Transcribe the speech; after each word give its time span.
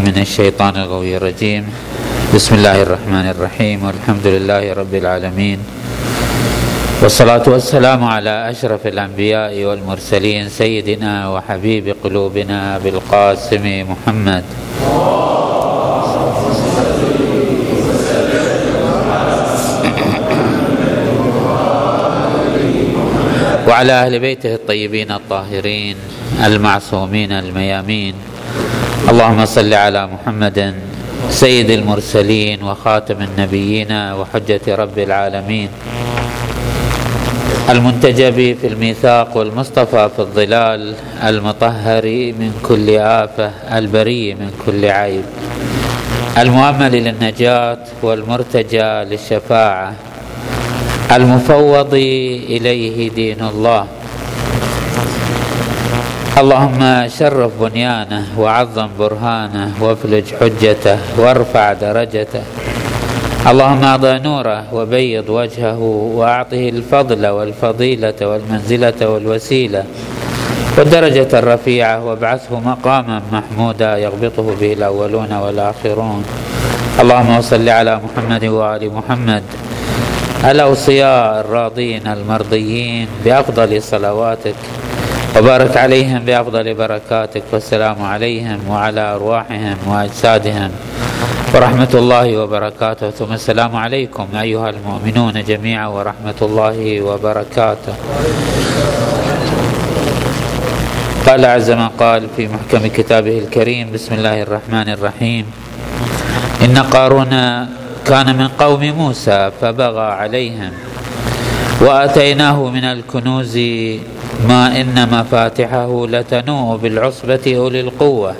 من 0.00 0.16
الشيطان 0.18 0.76
الغوي 0.76 1.16
الرجيم. 1.16 1.64
بسم 2.34 2.54
الله 2.54 2.82
الرحمن 2.82 3.26
الرحيم. 3.36 3.84
والحمد 3.84 4.26
لله 4.26 4.72
رب 4.72 4.94
العالمين. 4.94 5.58
والصلاة 7.02 7.44
والسلام 7.46 8.04
على 8.04 8.50
أشرف 8.50 8.86
الأنبياء 8.86 9.64
والمرسلين 9.64 10.48
سيدنا 10.48 11.28
وحبيب 11.28 11.96
قلوبنا 12.04 12.78
بالقاسم 12.78 13.64
محمد. 13.92 14.44
وعلى 23.68 23.92
أهل 23.92 24.18
بيته 24.18 24.54
الطيبين 24.54 25.10
الطاهرين 25.10 25.96
المعصومين 26.44 27.32
الميامين 27.32 28.14
اللهم 29.10 29.42
صل 29.44 29.74
على 29.74 30.06
محمد 30.06 30.74
سيد 31.30 31.70
المرسلين 31.70 32.62
وخاتم 32.62 33.18
النبيين 33.22 33.92
وحجة 33.92 34.60
رب 34.68 34.98
العالمين. 34.98 35.68
المنتجب 37.70 38.56
في 38.60 38.66
الميثاق 38.66 39.36
والمصطفى 39.36 40.10
في 40.16 40.18
الظلال 40.18 40.94
المطهر 41.26 42.06
من 42.38 42.50
كل 42.62 42.86
آفة 42.98 43.50
البري 43.78 44.34
من 44.34 44.50
كل 44.66 44.84
عيب. 44.84 45.24
المؤمل 46.38 46.92
للنجاة 46.92 47.82
والمرتجى 48.02 48.90
للشفاعة. 49.10 49.92
المفوض 51.12 51.94
إليه 52.54 53.10
دين 53.10 53.40
الله. 53.42 53.86
اللهم 56.40 57.08
شرف 57.18 57.52
بنيانه 57.60 58.24
وعظم 58.38 58.88
برهانه 58.98 59.76
وافلج 59.80 60.26
حجته 60.40 60.98
وارفع 61.18 61.72
درجته. 61.72 62.42
اللهم 63.50 63.84
اعطه 63.84 64.18
نوره 64.18 64.60
وبيض 64.72 65.28
وجهه 65.28 65.80
واعطه 66.20 66.68
الفضل 66.68 67.26
والفضيلة 67.26 68.18
والمنزلة 68.20 69.00
والوسيلة 69.08 69.84
والدرجة 70.78 71.30
الرفيعة 71.38 72.04
وابعثه 72.04 72.60
مقاما 72.60 73.22
محمودا 73.32 73.98
يغبطه 73.98 74.46
به 74.60 74.72
الأولون 74.72 75.32
والآخرون. 75.32 76.24
اللهم 77.00 77.40
صل 77.40 77.68
على 77.68 78.00
محمد 78.04 78.44
وآل 78.44 78.82
محمد 78.92 79.42
الأوصياء 80.44 81.40
الراضين 81.40 82.06
المرضيين 82.06 83.08
بأفضل 83.24 83.82
صلواتك. 83.82 84.60
وبارك 85.36 85.76
عليهم 85.76 86.24
بأفضل 86.24 86.74
بركاتك 86.74 87.42
والسلام 87.52 88.02
عليهم 88.02 88.58
وعلى 88.68 89.00
أرواحهم 89.00 89.76
وأجسادهم. 89.86 90.70
ورحمة 91.54 91.92
الله 91.94 92.38
وبركاته. 92.38 93.10
ثم 93.10 93.32
السلام 93.32 93.76
عليكم 93.76 94.26
أيها 94.34 94.70
المؤمنون 94.70 95.44
جميعا 95.44 95.86
ورحمة 95.86 96.38
الله 96.42 97.00
وبركاته. 97.00 97.94
قال 101.26 101.44
عز 101.46 101.70
ما 101.70 101.90
قال 101.98 102.26
في 102.36 102.48
محكم 102.48 102.86
كتابه 102.86 103.38
الكريم 103.38 103.92
بسم 103.92 104.14
الله 104.14 104.42
الرحمن 104.42 104.88
الرحيم. 104.88 105.44
إن 106.64 106.78
قارون 106.78 107.30
كان 108.06 108.28
من 108.36 108.48
قوم 108.48 108.82
موسى 108.82 109.50
فبغى 109.60 110.08
عليهم 110.12 110.72
وأتيناه 111.80 112.58
من 112.68 112.84
الكنوز 112.84 113.56
ما 114.48 114.80
إن 114.80 115.08
مفاتحه 115.12 116.06
لتنوء 116.06 116.76
بالعصبة 116.76 117.44
أولي 117.56 117.80
القوة. 117.80 118.34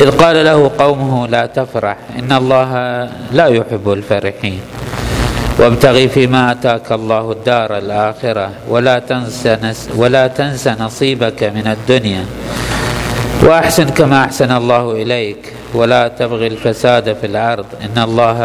إذ 0.00 0.10
قال 0.10 0.44
له 0.44 0.70
قومه 0.78 1.26
لا 1.26 1.46
تفرح 1.46 1.96
إن 2.18 2.32
الله 2.32 2.72
لا 3.32 3.46
يحب 3.46 3.92
الفرحين. 3.92 4.60
وابتغ 5.58 6.06
فيما 6.06 6.52
آتاك 6.52 6.92
الله 6.92 7.32
الدار 7.32 7.78
الآخرة 7.78 8.50
ولا 8.68 8.98
تنس 8.98 9.48
ولا 9.96 10.26
تنس 10.26 10.68
نصيبك 10.68 11.44
من 11.44 11.66
الدنيا. 11.66 12.24
وأحسن 13.42 13.84
كما 13.84 14.24
أحسن 14.24 14.50
الله 14.50 14.92
إليك 14.92 15.52
ولا 15.74 16.08
تبغي 16.08 16.46
الفساد 16.46 17.16
في 17.18 17.26
الأرض 17.26 17.66
إن 17.82 18.02
الله 18.02 18.38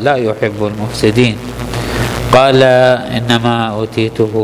لا 0.00 0.16
يحب 0.16 0.58
المفسدين. 0.60 1.36
قال 2.32 2.62
إنما 3.16 3.68
أوتيته 3.68 4.34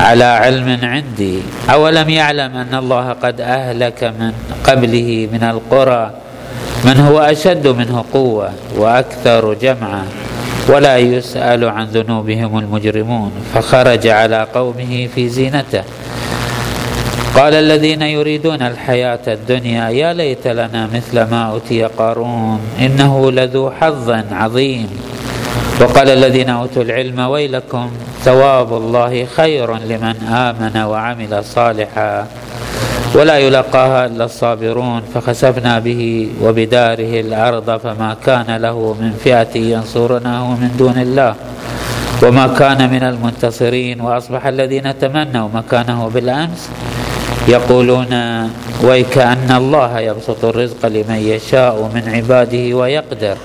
على 0.00 0.24
علم 0.24 0.78
عندي. 0.82 1.38
أولم 1.70 2.08
يعلم 2.08 2.56
أن 2.56 2.74
الله 2.74 3.12
قد 3.12 3.40
أهلك 3.40 4.04
من 4.04 4.32
قبله 4.64 5.28
من 5.32 5.42
القرى 5.42 6.10
من 6.84 6.96
هو 7.00 7.18
أشد 7.18 7.66
منه 7.68 8.04
قوة 8.12 8.50
وأكثر 8.76 9.54
جمعا 9.54 10.04
ولا 10.68 10.98
يسأل 10.98 11.64
عن 11.64 11.86
ذنوبهم 11.86 12.58
المجرمون. 12.58 13.32
فخرج 13.54 14.06
على 14.06 14.46
قومه 14.54 15.08
في 15.14 15.28
زينته. 15.28 15.84
قال 17.36 17.54
الذين 17.54 18.02
يريدون 18.02 18.62
الحياة 18.62 19.24
الدنيا 19.28 19.88
يا 19.90 20.12
ليت 20.12 20.46
لنا 20.46 20.88
مثل 20.94 21.16
ما 21.30 21.42
أوتي 21.52 21.84
قارون 21.84 22.60
إنه 22.80 23.32
لذو 23.32 23.70
حظ 23.70 24.10
عظيم. 24.32 24.88
وقال 25.80 26.08
الذين 26.08 26.48
أوتوا 26.48 26.82
العلم 26.82 27.20
ويلكم 27.20 27.90
ثواب 28.24 28.72
الله 28.72 29.24
خير 29.24 29.76
لمن 29.76 30.16
آمن 30.28 30.76
وعمل 30.76 31.44
صالحا 31.44 32.26
ولا 33.14 33.38
يلقاها 33.38 34.06
إلا 34.06 34.24
الصابرون 34.24 35.02
فخسفنا 35.14 35.78
به 35.78 36.28
وبداره 36.42 37.20
الأرض 37.20 37.78
فما 37.78 38.16
كان 38.26 38.56
له 38.56 38.96
من 39.00 39.12
فئة 39.24 39.56
ينصرنه 39.56 40.50
من 40.54 40.70
دون 40.78 40.98
الله 40.98 41.34
وما 42.22 42.46
كان 42.46 42.90
من 42.90 43.02
المنتصرين 43.02 44.00
وأصبح 44.00 44.46
الذين 44.46 44.98
تمنوا 44.98 45.48
مكانه 45.54 46.08
بالأمس 46.08 46.70
يقولون 47.48 48.12
ويكأن 48.84 49.50
الله 49.50 50.00
يبسط 50.00 50.44
الرزق 50.44 50.86
لمن 50.86 51.16
يشاء 51.16 51.90
من 51.94 52.08
عباده 52.08 52.76
ويقدر 52.76 53.36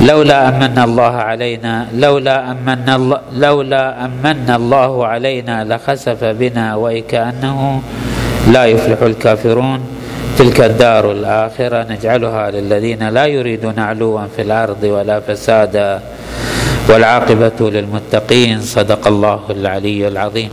لولا 0.00 0.48
أمن 0.48 0.78
الله 0.78 1.14
علينا 1.30 1.86
لولا 1.94 2.50
أمن 2.50 2.88
الله 2.88 3.20
لولا 3.36 4.04
أمن 4.04 4.50
الله 4.50 5.06
علينا 5.06 5.64
لخسف 5.64 6.24
بنا 6.24 6.76
وكأنه 6.76 7.82
لا 8.52 8.64
يفلح 8.64 9.02
الكافرون. 9.02 9.80
تلك 10.38 10.60
الدار 10.60 11.12
الآخرة 11.12 11.86
نجعلها 11.92 12.50
للذين 12.50 13.08
لا 13.08 13.26
يريدون 13.26 13.78
علوا 13.78 14.20
في 14.36 14.42
الأرض 14.42 14.82
ولا 14.82 15.20
فسادا. 15.20 16.00
والعاقبة 16.88 17.60
للمتقين 17.60 18.60
صدق 18.60 19.06
الله 19.06 19.40
العلي 19.50 20.08
العظيم. 20.08 20.50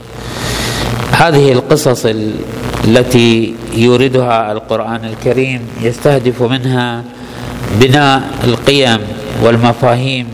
هذه 1.11 1.51
القصص 1.51 2.05
التي 2.87 3.55
يوردها 3.73 4.51
القرآن 4.51 5.05
الكريم 5.05 5.61
يستهدف 5.81 6.41
منها 6.43 7.03
بناء 7.79 8.21
القيم 8.43 8.99
والمفاهيم 9.41 10.27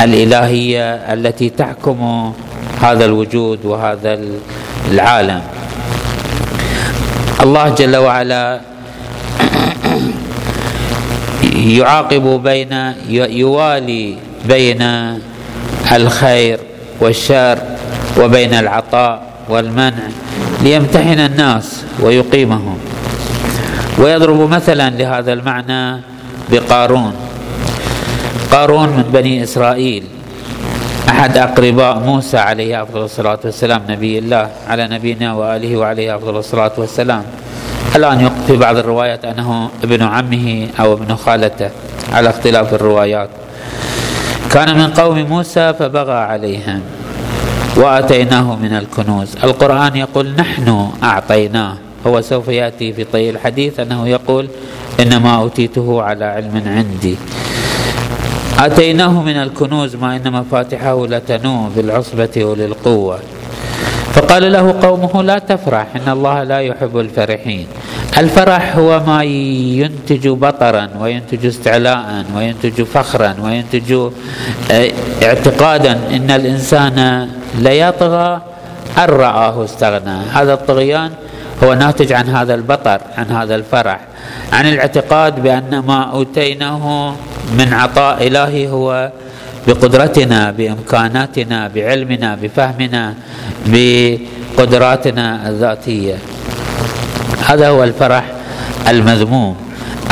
الإلهية 0.00 0.94
التي 0.94 1.50
تحكم 1.50 2.32
هذا 2.80 3.04
الوجود 3.04 3.64
وهذا 3.64 4.18
العالم. 4.90 5.42
الله 7.42 7.68
جل 7.68 7.96
وعلا 7.96 8.60
يعاقب 11.78 12.42
بين 12.42 12.72
يوالي 13.08 14.16
بين 14.48 14.82
الخير 15.92 16.58
والشر 17.00 17.58
وبين 18.20 18.54
العطاء 18.54 19.22
والمنع 19.48 20.06
ليمتحن 20.62 21.18
الناس 21.18 21.82
ويقيمهم. 22.00 22.78
ويضرب 23.98 24.50
مثلا 24.50 24.90
لهذا 24.90 25.32
المعنى 25.32 26.00
بقارون. 26.50 27.21
قارون 28.52 28.88
من 28.88 29.02
بني 29.12 29.42
إسرائيل. 29.42 30.04
أحد 31.08 31.36
أقرباء 31.36 31.98
موسى 31.98 32.38
عليه 32.38 32.82
أفضل 32.82 33.04
الصلاة 33.04 33.38
والسلام 33.44 33.82
نبي 33.88 34.18
الله 34.18 34.50
على 34.68 34.88
نبينا 34.88 35.34
وآله 35.34 35.76
وعليه 35.76 36.16
أفضل 36.16 36.36
الصلاة 36.36 36.72
والسلام. 36.78 37.24
الآن 37.96 38.30
في 38.46 38.56
بعض 38.56 38.76
الروايات 38.76 39.24
أنه 39.24 39.70
ابن 39.84 40.02
عمه 40.02 40.68
أو 40.80 40.92
ابن 40.92 41.16
خالته؟ 41.16 41.70
على 42.12 42.28
اختلاف 42.30 42.74
الروايات. 42.74 43.28
كان 44.52 44.78
من 44.78 44.88
قوم 44.92 45.18
موسى 45.18 45.72
فبغى 45.78 46.12
عليهم 46.12 46.80
وآتيناه 47.76 48.56
من 48.56 48.72
الكنوز. 48.76 49.36
القرآن 49.44 49.96
يقول 49.96 50.26
نحن 50.38 50.90
أعطيناه. 51.02 51.74
هو 52.06 52.20
سوف 52.20 52.48
يأتي 52.48 52.92
في 52.92 53.04
طي 53.04 53.30
الحديث 53.30 53.80
أنه 53.80 54.08
يقول 54.08 54.48
إنما 55.00 55.36
أوتيته 55.36 56.02
على 56.02 56.24
علم 56.24 56.62
عندي. 56.66 57.16
أتيناه 58.58 59.22
من 59.22 59.36
الكنوز 59.36 59.96
ما 59.96 60.16
ان 60.16 60.32
مفاتحه 60.32 61.06
لتنوء 61.06 61.70
بالعصبه 61.76 62.44
وللقوة. 62.44 63.18
فقال 64.12 64.52
له 64.52 64.80
قومه 64.82 65.22
لا 65.22 65.38
تفرح 65.38 65.86
إن 65.96 66.12
الله 66.12 66.42
لا 66.42 66.60
يحب 66.60 66.98
الفرحين. 66.98 67.66
الفرح 68.18 68.76
هو 68.76 69.00
ما 69.06 69.24
ينتج 69.24 70.28
بطرا 70.28 70.88
وينتج 71.00 71.46
استعلاء 71.46 72.24
وينتج 72.36 72.82
فخرا 72.82 73.34
وينتج 73.42 73.92
آه، 74.70 74.90
اعتقادا. 75.22 75.92
إن 75.92 76.30
الإنسان 76.30 77.28
ليطغى 77.58 78.40
أن 78.98 79.04
رآه 79.04 79.64
استغنى. 79.64 80.18
هذا 80.32 80.54
الطغيان 80.54 81.10
هو 81.64 81.74
ناتج 81.74 82.12
عن 82.12 82.28
هذا 82.28 82.54
البطر 82.54 83.00
عن 83.18 83.30
هذا 83.30 83.54
الفرح 83.54 84.00
عن 84.52 84.66
الاعتقاد 84.66 85.42
بأن 85.42 85.78
ما 85.86 86.02
أوتيناه 86.02 87.14
من 87.58 87.72
عطاء 87.72 88.26
إلهي 88.26 88.68
هو 88.68 89.10
بقدرتنا 89.68 90.50
بإمكاناتنا 90.50 91.68
بعلمنا 91.68 92.38
بفهمنا 92.42 93.14
بقدراتنا 93.66 95.48
الذاتية. 95.48 96.18
هذا 97.46 97.68
هو 97.68 97.84
الفرح 97.84 98.24
المذموم. 98.88 99.56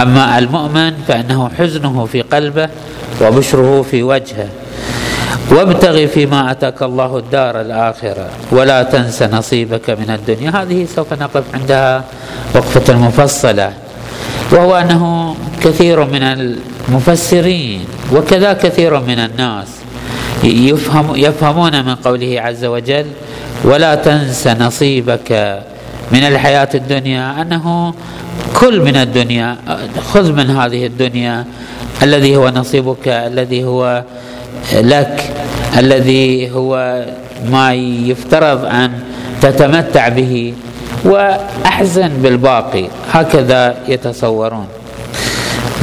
أما 0.03 0.39
المؤمن 0.39 0.93
فإنه 1.09 1.51
حزنه 1.59 2.07
في 2.07 2.21
قلبه 2.23 2.69
وبشره 3.23 3.83
في 3.83 4.03
وجهه. 4.03 4.49
وابتغ 5.51 6.07
فيما 6.07 6.51
آتاك 6.51 6.83
الله 6.83 7.19
الدار 7.19 7.61
الآخرة. 7.61 8.29
ولا 8.53 8.83
تنس 8.83 9.23
نصيبك 9.23 9.91
من 9.91 10.11
الدنيا. 10.11 10.51
هذه 10.63 10.87
سوف 10.97 11.13
نقف 11.13 11.45
عندها 11.55 12.05
وقفة 12.55 12.97
مفصلة. 12.97 13.73
وهو 14.53 14.77
أنه 14.77 15.37
كثير 15.63 16.05
من 16.05 16.23
المفسرين 16.23 17.85
وكذا 18.13 18.53
كثير 18.53 19.01
من 19.01 19.19
الناس 19.19 19.69
يفهم 20.45 21.17
يفهمون 21.17 21.85
من 21.85 21.95
قوله 21.95 22.41
عز 22.41 22.65
وجل 22.65 23.07
ولا 23.65 23.95
تنس 23.95 24.47
نصيبك 24.47 25.31
من 26.13 26.23
الحياة 26.25 26.69
الدنيا. 26.75 27.43
أنه 27.43 27.95
كل 28.55 28.81
من 28.81 28.97
الدنيا 28.97 29.57
خذ 30.13 30.33
من 30.33 30.51
هذه 30.51 30.87
الدنيا. 30.87 31.45
الذي 32.03 32.37
هو 32.37 32.49
نصيبك 32.49 33.09
الذي 33.09 33.65
هو 33.65 34.03
لك 34.75 35.31
الذي 35.79 36.51
هو 36.51 37.05
ما 37.51 37.75
يفترض 37.75 38.65
أن 38.65 38.91
تتمتع 39.43 40.09
به 40.09 40.55
وأحزن 41.05 42.09
بالباقي. 42.09 42.85
هكذا 43.13 43.75
يتصورون. 43.89 44.67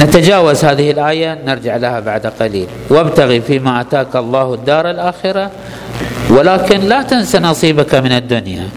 نتجاوز 0.00 0.64
هذه 0.64 0.90
الآية 0.90 1.38
نرجع 1.46 1.76
لها 1.76 2.00
بعد 2.00 2.26
قليل. 2.26 2.66
وابتغي 2.90 3.40
فيما 3.40 3.80
أتاك 3.80 4.16
الله 4.16 4.54
الدار 4.54 4.90
الآخرة 4.90 5.50
ولكن 6.30 6.80
لا 6.80 7.02
تنس 7.02 7.36
نصيبك 7.36 7.94
من 7.94 8.12
الدنيا. 8.12 8.68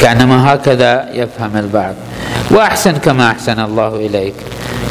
كأنما 0.00 0.54
هكذا 0.54 1.08
يفهم 1.12 1.56
البعض. 1.56 1.94
وأحسن 2.50 2.92
كما 2.92 3.30
أحسن 3.30 3.60
الله 3.60 3.96
إليك. 3.96 4.34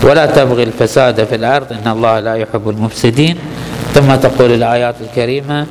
ولا 0.04 0.26
تبغي 0.26 0.64
الفساد 0.64 1.24
في 1.24 1.36
الأرض 1.36 1.74
إن 1.74 1.92
الله 1.92 2.20
لا 2.20 2.36
يحب 2.36 2.70
المفسدين. 2.70 3.38
ثم 3.94 4.16
تقول 4.16 4.52
الآيات 4.52 4.96
الكريمة 5.02 5.66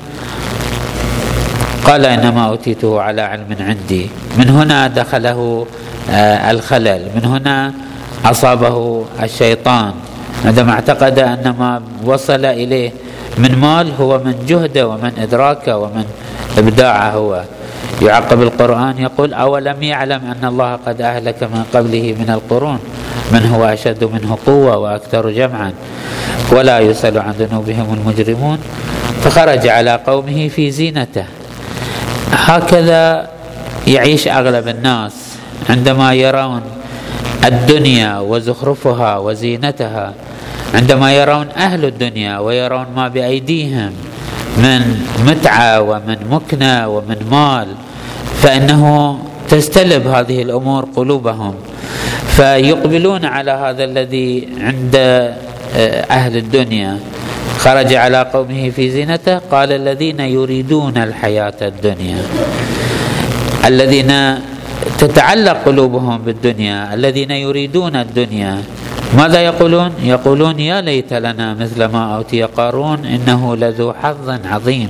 قال 1.84 2.06
إنما 2.06 2.46
أوتيته 2.46 3.00
على 3.00 3.22
علم 3.22 3.56
عندي. 3.60 4.10
من 4.38 4.48
هنا 4.50 4.86
دخله 4.86 5.66
آه، 6.10 6.50
الخلل. 6.50 7.02
من 7.16 7.24
هنا 7.24 7.72
أصابه 8.24 9.04
الشيطان. 9.22 9.92
عندما 10.44 10.72
اعتقد 10.72 11.18
ان 11.18 11.54
ما 11.58 11.82
وصل 12.04 12.44
إليه 12.44 12.92
من 13.38 13.58
مال 13.58 13.92
هو 14.00 14.18
من 14.18 14.34
جهده 14.48 14.88
ومن 14.88 15.12
إدراكه 15.18 15.76
ومن 15.76 16.04
إبداعه 16.58 17.10
هو. 17.10 17.42
يعقب 18.02 18.42
القرآن 18.42 18.98
يقول 18.98 19.34
أولم 19.34 19.82
يعلم 19.82 20.20
أن 20.32 20.48
الله 20.48 20.78
قد 20.86 21.00
أهلك 21.00 21.42
من 21.42 21.64
قبله 21.74 22.16
من 22.20 22.30
القرون؟ 22.30 22.78
من 23.32 23.46
هو 23.46 23.64
أشد 23.64 24.04
منه 24.04 24.38
قوة 24.46 24.76
وأكثر 24.76 25.30
جمعا. 25.30 25.72
ولا 26.52 26.78
يسأل 26.80 27.18
عن 27.18 27.32
ذنوبهم 27.38 27.94
المجرمون. 27.94 28.58
فخرج 29.22 29.68
على 29.68 30.00
قومه 30.06 30.48
في 30.48 30.70
زينته. 30.70 31.24
هكذا 32.32 33.30
يعيش 33.86 34.28
أغلب 34.28 34.68
الناس 34.68 35.12
عندما 35.70 36.14
يرون 36.14 36.62
الدنيا 37.44 38.18
وزخرفها 38.18 39.18
وزينتها 39.18 40.14
عندما 40.74 41.12
يرون 41.12 41.48
أهل 41.56 41.84
الدنيا 41.84 42.38
ويرون 42.38 42.86
ما 42.96 43.08
بأيديهم 43.08 43.92
من 44.58 44.80
متعة 45.26 45.80
ومن 45.80 46.18
مكنة 46.30 46.88
ومن 46.88 47.18
مال 47.30 47.68
فإنه 48.42 49.18
تستلب 49.48 50.06
هذه 50.06 50.42
الأمور 50.42 50.88
قلوبهم. 50.96 51.54
فيقبلون 52.36 53.24
على 53.24 53.50
هذا 53.50 53.84
الذي 53.84 54.48
عند 54.60 54.94
آه، 55.74 56.02
أهل 56.10 56.36
الدنيا. 56.36 56.98
خرج 57.58 57.94
على 57.94 58.20
قومه 58.32 58.70
في 58.70 58.90
زينته 58.90 59.38
قال 59.38 59.72
الذين 59.72 60.20
يريدون 60.20 60.96
الحياة 60.96 61.54
الدنيا. 61.62 62.20
الذين 63.64 64.12
تتعلق 64.98 65.56
قلوبهم 65.66 66.18
بالدنيا 66.18 66.94
الذين 66.94 67.30
يريدون 67.30 67.96
الدنيا. 67.96 68.62
ماذا 69.16 69.40
يقولون؟ 69.40 69.90
يقولون 70.02 70.60
يا 70.60 70.80
ليت 70.80 71.12
لنا 71.12 71.54
مثل 71.54 71.84
ما 71.84 72.16
أوتي 72.16 72.42
قارون 72.42 73.04
إنه 73.04 73.56
لذو 73.56 73.92
حظ 73.92 74.28
عظيم. 74.44 74.88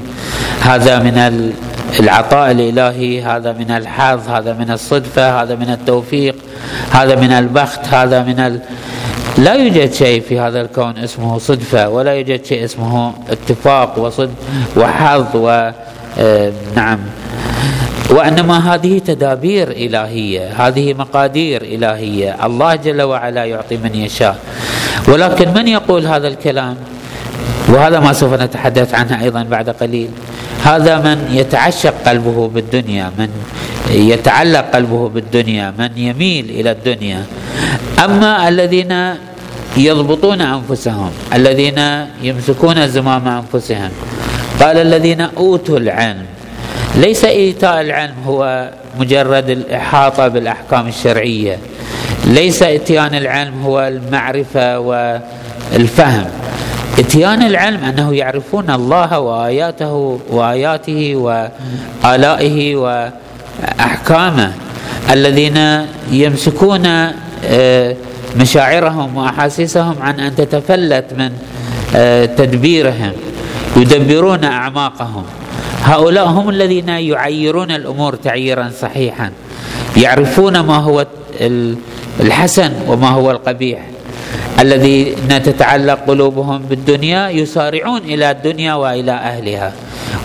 هذا 0.60 0.98
من 0.98 1.16
العطاء 2.00 2.50
الإلهي 2.50 3.22
هذا 3.22 3.52
من 3.52 3.70
الحظ 3.70 4.28
هذا 4.28 4.52
من 4.52 4.70
الصدفة 4.70 5.42
هذا 5.42 5.54
من 5.54 5.70
التوفيق 5.70 6.34
هذا 6.90 7.14
من 7.14 7.30
البخت 7.32 7.80
هذا 7.94 8.22
من 8.22 8.40
ال... 8.40 8.60
لا 9.38 9.54
يوجد 9.54 9.92
شيء 9.92 10.20
في 10.20 10.40
هذا 10.40 10.60
الكون 10.60 10.98
اسمه 10.98 11.38
صدفة 11.38 11.88
ولا 11.88 12.14
يوجد 12.14 12.44
شيء 12.44 12.64
اسمه 12.64 13.12
اتفاق 13.30 13.98
وصد 13.98 14.30
وحظ 14.76 15.36
و 15.36 15.70
آه، 16.18 16.52
نعم. 16.76 16.98
وأنما 18.10 18.74
هذه 18.74 18.98
تدابير 18.98 19.70
إلهية 19.70 20.66
هذه 20.66 20.94
مقادير 20.94 21.62
إلهية. 21.62 22.46
الله 22.46 22.74
جل 22.74 23.02
وعلا 23.02 23.44
يعطي 23.44 23.76
من 23.76 23.94
يشاء. 23.94 24.38
ولكن 25.08 25.54
من 25.54 25.68
يقول 25.68 26.06
هذا 26.06 26.28
الكلام؟ 26.28 26.76
وهذا 27.68 28.00
ما 28.00 28.12
سوف 28.12 28.34
نتحدث 28.34 28.94
عنه 28.94 29.22
أيضا 29.22 29.42
بعد 29.42 29.70
قليل. 29.70 30.10
هذا 30.66 30.98
من 30.98 31.18
يتعشق 31.30 31.94
قلبه 32.06 32.48
بالدنيا 32.48 33.12
من 33.18 33.30
يتعلق 33.90 34.64
قلبه 34.74 35.08
بالدنيا 35.08 35.74
من 35.78 35.90
يميل 35.96 36.50
إلى 36.50 36.70
الدنيا. 36.70 37.22
أما 38.04 38.48
الذين 38.48 39.14
يضبطون 39.76 40.40
أنفسهم 40.40 41.10
الذين 41.34 41.80
يمسكون 42.22 42.88
زمام 42.88 43.28
أنفسهم 43.28 43.90
قال 44.60 44.76
الذين 44.78 45.20
أوتوا 45.20 45.78
العلم 45.78 46.26
ليس 46.94 47.24
إيتاء 47.24 47.80
العلم 47.80 48.14
هو 48.26 48.70
مجرد 48.98 49.50
الإحاطة 49.50 50.28
بالأحكام 50.28 50.88
الشرعية 50.88 51.58
ليس 52.24 52.62
إتيان 52.62 53.14
العلم 53.14 53.62
هو 53.62 53.80
المعرفة 53.80 54.78
والفهم. 54.78 56.45
إتيان 56.98 57.42
العلم 57.42 57.84
أنه 57.84 58.14
يعرفون 58.14 58.70
الله 58.70 59.18
وآياته 59.20 60.20
وآياته 60.30 61.16
وآلائه 62.04 62.76
وأحكامه 62.76 64.52
الذين 65.10 65.86
يمسكون 66.10 66.86
آه، 67.44 67.96
مشاعرهم 68.36 69.16
وأحاسيسهم 69.16 69.94
عن 70.00 70.20
أن 70.20 70.36
تتفلت 70.36 71.04
من 71.18 71.30
آه، 71.96 72.24
تدبيرهم 72.24 73.12
يدبرون 73.76 74.44
أعماقهم. 74.44 75.24
هؤلاء 75.82 76.26
هم 76.26 76.48
الذين 76.48 76.88
يعيرون 76.88 77.70
الأمور 77.70 78.14
تعييرا 78.14 78.70
صحيحا 78.80 79.30
يعرفون 79.96 80.60
ما 80.60 80.76
هو 80.76 81.06
الحسن 82.20 82.72
وما 82.88 83.08
هو 83.08 83.30
القبيح. 83.30 83.80
الذين 84.60 85.42
تتعلق 85.42 85.98
قلوبهم 86.08 86.58
بالدنيا 86.62 87.28
يسارعون 87.28 88.02
إلى 88.08 88.30
الدنيا 88.30 88.74
وإلى 88.74 89.12
أهلها 89.12 89.72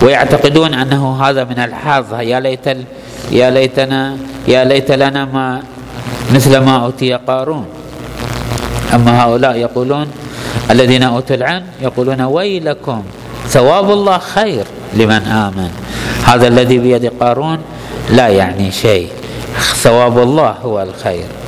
ويعتقدون 0.01 0.73
أنه 0.73 1.23
هذا 1.23 1.43
من 1.43 1.59
الحظ. 1.59 2.13
يا 2.13 2.39
ليت 2.39 2.67
يا 3.31 3.50
ليتنا 3.50 4.17
يا 4.47 4.63
ليت 4.63 4.91
لنا 4.91 5.25
ما 5.25 5.61
مثل 6.33 6.57
ما 6.57 6.85
أوتي 6.85 7.13
قارون. 7.13 7.65
أما 8.93 9.23
هؤلاء 9.23 9.55
يقولون 9.55 10.07
الذين 10.71 11.03
أوتوا 11.03 11.35
العلم 11.35 11.63
يقولون 11.81 12.21
ويلكم 12.21 13.03
ثواب 13.47 13.91
الله 13.91 14.17
خير 14.17 14.65
لمن 14.93 15.21
آمن. 15.27 15.71
هذا 16.25 16.47
الذي 16.47 16.77
بيد 16.77 17.11
قارون 17.19 17.59
لا 18.09 18.27
يعني 18.27 18.71
شيء. 18.71 19.09
ثواب 19.83 20.19
الله 20.19 20.55
هو 20.63 20.81
الخير. 20.81 21.40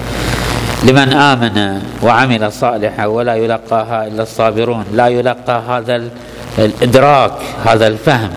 لمن 0.84 1.14
آمن 1.14 1.82
وعمل 2.04 2.52
صالحا 2.52 3.06
ولا 3.06 3.36
يلقاها 3.36 4.08
إلا 4.08 4.24
الصابرون 4.24 4.86
لا 4.94 5.08
يلقى 5.08 5.62
هذا 5.70 6.04
الإدراك 6.60 7.32
هذا 7.66 7.88
الفهم 7.88 8.30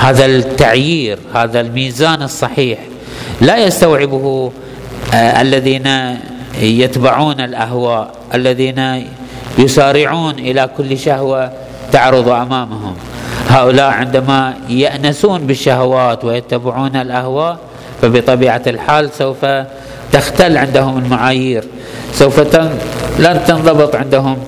هذا 0.00 0.26
التعيير 0.26 1.18
هذا 1.34 1.60
الميزان 1.60 2.22
الصحيح. 2.22 2.78
لا 3.40 3.56
يستوعبه 3.56 4.52
آه 5.14 5.40
الذين 5.40 6.16
يتبعون 6.60 7.40
الأهواء 7.40 8.10
الذين 8.34 9.04
يسارعون 9.58 10.38
إلى 10.38 10.70
كل 10.76 10.98
شهوة 10.98 11.52
تعرض 11.92 12.28
أمامهم. 12.28 12.94
هؤلاء 13.48 13.90
عندما 13.90 14.54
يأنسون 14.68 15.46
بالشهوات 15.46 16.24
ويتبعون 16.24 16.96
الأهواء 16.96 17.58
فبطبيعة 18.02 18.62
الحال 18.66 19.10
سوف 19.18 19.46
تختل 20.12 20.56
عندهم 20.56 20.98
المعايير. 20.98 21.64
سوف 22.12 22.40
لن 23.18 23.36
تنضبط 23.46 23.96
عندهم. 23.96 24.38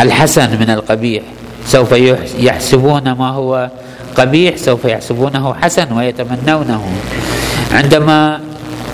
الحسن 0.00 0.50
من 0.60 0.70
القبيح. 0.70 1.22
سوف 1.66 1.92
يحسبون 2.38 3.12
ما 3.12 3.30
هو 3.30 3.70
قبيح 4.16 4.56
سوف 4.56 4.84
يحسبونه 4.84 5.54
حسن 5.54 5.92
ويتمنونه. 5.92 6.84
عندما 7.72 8.40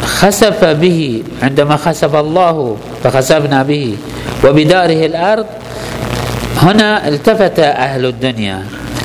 خسف 0.02 0.64
به 0.64 1.22
عندما 1.42 1.76
خسف 1.76 2.12
الله 2.14 2.76
فخسفنا 3.04 3.62
به. 3.62 3.96
وبداره 4.44 5.06
الأرض 5.06 5.46
هنا 6.62 7.08
التفت 7.08 7.58
أهل 7.58 8.06
الدنيا. 8.06 8.58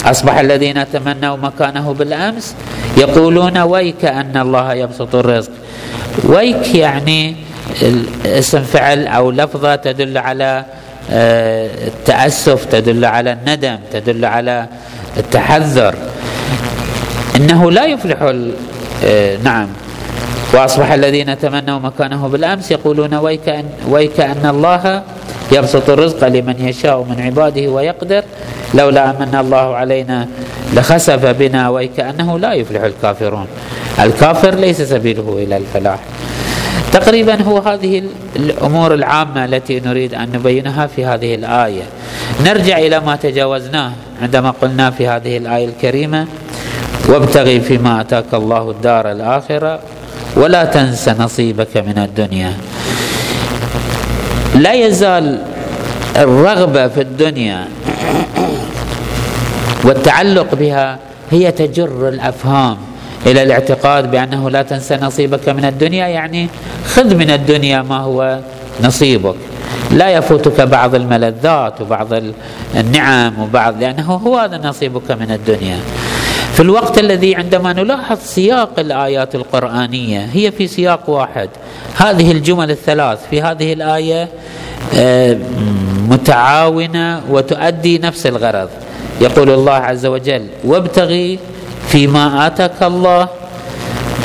أصبح 0.05 0.36
الذين 0.38 0.86
تمنوا 0.93 1.38
مكانه 1.38 1.93
بالأمس 1.93 2.55
يقولون 2.98 3.57
ويك 3.57 4.05
أن 4.05 4.38
الله 4.38 4.74
يبسط 4.74 5.15
الرزق. 5.15 5.51
ويك 6.29 6.75
يعني 6.75 7.36
اسم 8.25 8.63
فعل 8.63 9.07
أو 9.07 9.31
لفظة 9.31 9.75
تدل 9.75 10.17
على 10.17 10.65
آه، 11.12 11.69
التأسف 11.88 12.65
تدل 12.65 13.05
على 13.05 13.34
الندم 13.34 13.77
تدل 13.93 14.25
على 14.25 14.67
التحذر. 15.17 15.95
إنه 17.36 17.72
لا 17.72 17.86
يفلح 17.86 18.34
آه، 19.05 19.38
نعم. 19.43 19.67
وأصبح 20.53 20.91
الذين 20.91 21.39
تمنوا 21.39 21.79
مكانه 21.79 22.27
بالأمس 22.27 22.72
يقولون 22.72 23.13
ويك 23.13 23.50
ان 23.50 23.65
ويك 23.89 24.19
أن 24.19 24.45
الله 24.45 25.03
يبسط 25.51 25.89
الرزق 25.89 26.27
لمن 26.27 26.55
يشاء 26.60 27.03
من 27.03 27.22
عباده 27.22 27.67
ويقدر. 27.72 28.24
لولا 28.74 29.10
امن 29.10 29.36
الله 29.36 29.75
علينا 29.75 30.27
لخسف 30.74 31.25
بنا 31.25 31.69
وكانه 31.69 32.39
لا 32.39 32.53
يفلح 32.53 32.81
الكافرون. 32.81 33.48
الكافر 34.00 34.55
ليس 34.55 34.81
سبيله 34.81 35.38
إلى 35.43 35.57
الفلاح. 35.57 36.00
تقريبا 36.95 37.41
هو 37.41 37.57
هذه 37.57 38.03
الأمور 38.35 38.93
العامة 38.93 39.45
التي 39.45 39.79
نريد 39.79 40.13
أن 40.13 40.31
نبينها 40.31 40.87
في 40.87 41.05
هذه 41.05 41.35
الآية. 41.35 41.83
نرجع 42.45 42.77
إلى 42.77 42.99
ما 42.99 43.15
تجاوزناه 43.15 43.91
عندما 44.21 44.51
قلنا 44.61 44.91
في 44.91 45.07
هذه 45.07 45.37
الآية 45.37 45.65
الكريمة 45.65 46.27
وابتغي 47.09 47.59
فيما 47.59 48.01
آتاك 48.01 48.33
الله 48.33 48.71
الدار 48.71 49.11
الآخرة 49.11 49.79
ولا 50.35 50.65
تنس 50.65 51.09
نصيبك 51.09 51.77
من 51.77 51.97
الدنيا. 51.97 52.53
لا 54.55 54.73
يزال 54.73 55.41
الرغبة 56.17 56.87
في 56.87 57.01
الدنيا 57.01 57.67
والتعلق 59.83 60.55
بها 60.55 60.99
هي 61.31 61.51
تجر 61.51 62.09
الأفهام. 62.09 62.77
إلى 63.25 63.44
الاعتقاد 63.44 64.12
بأنه 64.12 64.50
لا 64.50 64.62
تنسى 64.62 64.96
نصيبك 64.96 65.50
من 65.50 65.65
الدنيا 65.65 66.08
يعني 66.08 66.48
خذ 66.86 67.15
من 67.15 67.29
الدنيا 67.32 67.82
ما 67.82 67.98
هو 67.98 68.39
نصيبك. 68.82 69.36
لا 69.91 70.10
يفوتك 70.10 70.62
بعض 70.62 70.96
الملذات 70.96 71.82
وبعض 71.82 72.08
النعم 72.75 73.39
وبعض 73.39 73.79
لأنه 73.79 74.13
هو 74.13 74.38
هذا 74.38 74.58
نصيبك 74.58 75.12
من 75.12 75.32
الدنيا. 75.32 75.79
في 76.53 76.60
الوقت 76.60 77.00
الذي 77.00 77.36
عندما 77.36 77.74
نلاحظ 77.74 78.17
سياق 78.24 78.79
الآيات 78.79 79.36
القرآنية 79.36 80.29
هي 80.34 80.51
في 80.51 80.67
سياق 80.67 81.10
واحد. 81.10 81.50
هذه 81.96 82.32
الجمل 82.32 82.72
الثلاث 82.72 83.20
في 83.29 83.41
هذه 83.41 83.74
الآية 83.74 84.27
آه، 84.96 85.38
متعاونة 86.10 87.22
وتؤدي 87.29 87.98
نفس 87.98 88.25
الغرض. 88.25 88.70
يقول 89.22 89.50
الله 89.50 89.74
عز 89.74 90.05
وجل 90.05 90.48
وابتغي 90.63 91.39
فيما 91.87 92.47
آتاك 92.47 92.83
الله 92.83 93.27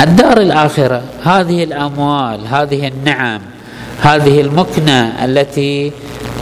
الدار 0.00 0.40
الآخرة. 0.40 1.02
هذه 1.24 1.64
الأموال 1.64 2.40
هذه 2.50 2.88
النعم 2.88 3.40
هذه 4.02 4.40
المكنة 4.40 5.24
التي 5.24 5.92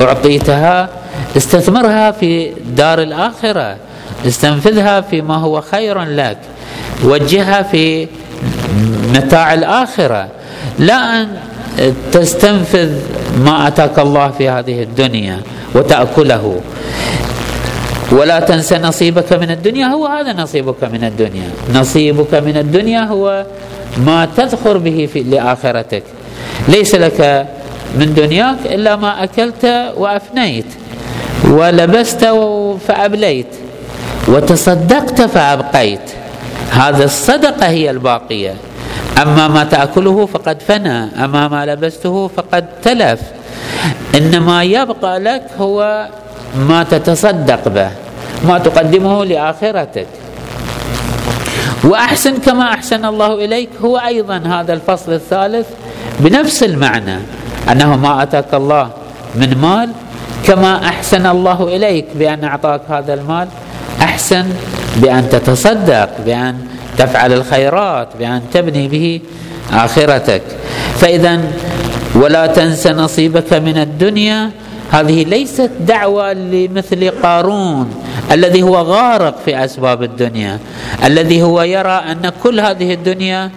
أعطيتها 0.01 0.89
استثمرها 1.37 2.11
في 2.11 2.53
دار 2.77 3.03
الآخرة. 3.03 3.77
استنفذها 4.27 5.01
فيما 5.01 5.37
هو 5.37 5.61
خير 5.61 6.03
لك. 6.03 6.39
وجهها 7.05 7.63
في 7.63 8.09
متاع 9.15 9.55
الآخرة. 9.55 10.29
لا 10.79 11.23
أن 11.23 11.29
تستنفذ 12.13 12.91
ما 13.45 13.69
آتاك 13.69 13.99
الله 13.99 14.31
في 14.31 14.49
هذه 14.49 14.83
الدنيا 14.83 15.41
وتأكله. 15.75 16.61
ولا 18.13 18.41
تنسى 18.41 18.79
نصيبك 18.79 19.33
من 19.33 19.51
الدنيا 19.51 19.87
هو 19.87 20.07
هذا 20.07 20.33
نصيبك 20.33 20.85
من 20.85 21.05
الدنيا. 21.05 21.51
نصيبك 21.75 22.35
من 22.35 22.57
الدنيا 22.57 23.05
هو 23.05 23.47
ما 24.07 24.29
تذخر 24.37 24.79
به 24.79 25.09
في 25.13 25.23
لآخرتك. 25.23 26.03
ليس 26.69 26.95
لك 26.95 27.47
من 27.97 28.15
دنياك 28.15 28.57
إلا 28.67 28.97
ما 28.97 29.25
أكلت 29.25 29.93
وأفنيت 29.97 30.65
ولبست 31.51 32.25
فأبليت 32.89 33.47
وتصدقت 34.29 35.23
فأبقيت. 35.23 36.11
هذا 36.71 37.05
الصدقة 37.05 37.67
هي 37.69 37.91
الباقية. 37.91 38.55
أما 39.23 39.49
ما 39.49 39.65
تأكله 39.65 40.27
فقد 40.27 40.63
فنى 40.69 41.25
أما 41.25 41.49
ما 41.49 41.67
لبسته 41.67 42.29
فقد 42.29 42.65
تلف. 42.83 43.21
إنما 44.15 44.63
يبقى 44.63 45.21
لك 45.21 45.43
هو 45.59 46.09
ما 46.57 46.83
تتصدق 46.83 47.69
به 47.69 47.91
ما 48.49 48.59
تقدمه 48.59 49.25
لآخرتك. 49.25 50.07
وأحسن 51.85 52.37
كما 52.39 52.75
أحسن 52.75 53.05
الله 53.05 53.45
إليك 53.45 53.69
هو 53.85 53.99
أيضا 53.99 54.37
هذا 54.37 54.73
الفصل 54.73 55.13
الثالث 55.13 55.67
بنفس 56.21 56.63
المعنى 56.63 57.19
أنه 57.71 57.97
ما 57.97 58.23
أتاك 58.23 58.55
الله 58.55 58.91
من 59.35 59.59
مال 59.59 59.91
كما 60.47 60.89
أحسن 60.89 61.27
الله 61.27 61.77
إليك 61.77 62.07
بأن 62.15 62.45
أعطاك 62.45 62.81
هذا 62.91 63.15
المال 63.15 63.49
أحسن 64.03 64.47
بأن 64.97 65.29
تتصدق 65.29 66.11
بأن 66.27 66.55
تفعل 66.99 67.33
الخيرات 67.33 68.09
بأن 68.19 68.43
تبني 68.53 68.89
به 68.89 69.21
آخرتك. 69.73 70.43
فاذا 70.99 71.41
ولا 72.15 72.47
تنس 72.47 72.87
نصيبك 72.87 73.53
من 73.53 73.79
الدنيا 73.79 74.51
هذه 74.91 75.25
ليست 75.25 75.71
دعوة 75.81 76.33
لمثل 76.33 77.11
قارون 77.11 77.95
الذي 78.33 78.63
هو 78.63 78.77
غارق 78.77 79.39
في 79.45 79.65
أسباب 79.65 80.03
الدنيا 80.03 80.59
الذي 81.05 81.43
هو 81.43 81.63
يرى 81.63 81.91
أن 82.13 82.33
كل 82.43 82.61
هذه 82.61 82.95
الدنيا 82.95 83.51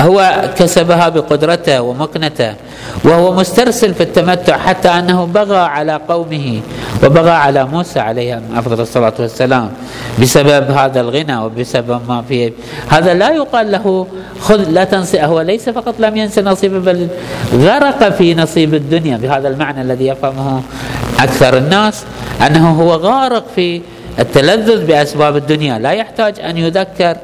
هو 0.00 0.42
كسبها 0.56 1.08
بقدرته 1.08 1.80
ومكنته 1.80 2.54
وهو 3.04 3.34
مسترسل 3.34 3.94
في 3.94 4.02
التمتع 4.02 4.58
حتى 4.58 4.88
أنه 4.88 5.24
بغى 5.24 5.58
على 5.58 6.00
قومه 6.08 6.60
وبغى 7.04 7.30
على 7.30 7.64
موسى 7.64 8.00
عليه 8.00 8.42
أفضل 8.54 8.80
الصلاة 8.80 9.12
والسلام 9.18 9.70
بسبب 10.22 10.70
هذا 10.70 11.00
الغنى 11.00 11.36
وبسبب 11.36 12.00
ما 12.08 12.22
فيه. 12.28 12.52
هذا 12.88 13.14
لا 13.14 13.30
يقال 13.30 13.72
له 13.72 14.06
خذ 14.40 14.70
لا 14.70 14.84
تنسى 14.84 15.22
هو 15.22 15.40
ليس 15.40 15.68
فقط 15.68 15.94
لم 15.98 16.16
ينسى 16.16 16.42
نصيبه 16.42 16.78
بل 16.78 17.08
غرق 17.54 18.08
في 18.08 18.34
نصيب 18.34 18.74
الدنيا 18.74 19.16
بهذا 19.16 19.48
المعنى 19.48 19.82
الذي 19.82 20.06
يفهمه 20.06 20.62
أكثر 21.20 21.56
الناس 21.58 22.04
أنه 22.46 22.70
هو 22.70 22.92
غارق 22.92 23.44
في 23.56 23.80
التلذذ 24.18 24.86
بأسباب 24.86 25.36
الدنيا. 25.36 25.78
لا 25.78 25.90
يحتاج 25.90 26.40
أن 26.40 26.58
يذكر 26.58 27.16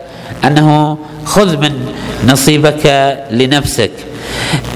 أنه 0.44 0.98
خذ 1.24 1.56
من 1.56 1.94
نصيبك 2.26 3.16
لنفسك. 3.30 3.90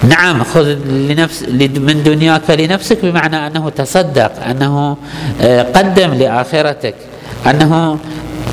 نعم 0.09 0.45
خذ 0.45 0.67
لنفس 0.87 1.43
من 1.59 2.03
دنياك 2.05 2.51
لنفسك 2.51 2.99
بمعنى 3.03 3.47
أنه 3.47 3.71
تصدق 3.71 4.33
أنه 4.51 4.97
آه، 5.41 5.63
قدم 5.63 6.15
لآخرتك 6.15 6.95
أنه 7.47 7.99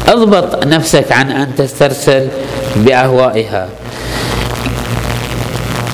اضبط 0.08 0.68
نفسك 0.68 1.12
عن 1.12 1.32
أن 1.32 1.56
تسترسل 1.56 2.28
بأهوائها. 2.76 3.70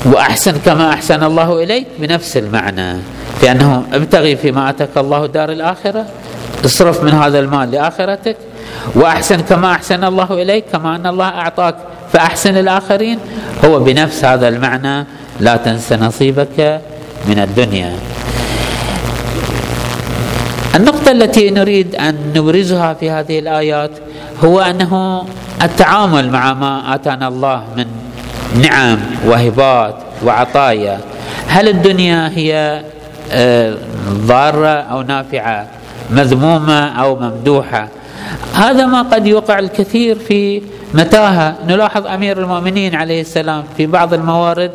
وأحسن 0.05 0.57
كما 0.65 0.93
أحسن 0.93 1.23
الله 1.23 1.63
إليك 1.63 1.87
بنفس 1.99 2.37
المعنى 2.37 2.97
لأنه 3.43 3.83
ابتغي 3.93 4.35
فيما 4.35 4.69
أتاك 4.69 4.97
الله 4.97 5.25
دار 5.25 5.51
الآخرة. 5.51 6.05
اصرف 6.65 7.03
من 7.03 7.13
هذا 7.13 7.39
المال 7.39 7.71
لآخرتك 7.71 8.37
وأحسن 8.95 9.41
كما 9.41 9.71
أحسن 9.71 10.03
الله 10.03 10.33
إليك 10.33 10.65
كما 10.73 10.95
أن 10.95 11.07
الله 11.07 11.27
أعطاك. 11.27 11.75
فأحسن 12.13 12.57
الآخرين 12.57 13.19
هو 13.65 13.79
بنفس 13.79 14.25
هذا 14.25 14.47
المعنى 14.47 15.05
لا 15.39 15.57
تنس 15.57 15.93
نصيبك 15.93 16.81
من 17.27 17.39
الدنيا. 17.39 17.93
النقطة 20.75 21.11
التي 21.11 21.49
نريد 21.49 21.95
أن 21.95 22.15
نبرزها 22.35 22.93
في 22.93 23.09
هذه 23.09 23.39
الآيات 23.39 23.91
هو 24.43 24.59
أنه 24.59 25.25
التعامل 25.61 26.29
مع 26.31 26.53
ما 26.53 26.95
آتانا 26.95 27.27
الله 27.27 27.63
من 27.77 27.85
نعم 28.61 28.99
وهبات 29.25 29.95
وعطايا 30.25 30.99
هل 31.47 31.67
الدنيا 31.67 32.31
هي 32.35 32.81
آه، 33.31 33.75
ضارة 34.09 34.67
أو 34.67 35.01
نافعة؟ 35.01 35.76
مذمومة 36.11 37.01
أو 37.01 37.15
ممدوحة. 37.15 37.87
هذا 38.53 38.85
ما 38.85 39.01
قد 39.01 39.27
يوقع 39.27 39.59
الكثير 39.59 40.19
في 40.19 40.61
متاهة. 40.93 41.55
نلاحظ 41.67 42.07
أمير 42.07 42.39
المؤمنين 42.39 42.95
عليه 42.95 43.21
السلام 43.21 43.63
في 43.77 43.85
بعض 43.85 44.13
الموارد 44.13 44.71